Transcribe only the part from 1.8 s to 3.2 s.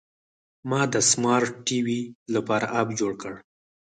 وي لپاره اپ جوړ